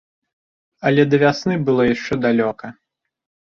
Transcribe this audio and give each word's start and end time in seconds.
Але 0.91 1.01
да 1.11 1.19
вясны 1.25 1.53
было 1.69 1.81
яшчэ 1.95 2.13
далёка. 2.25 2.75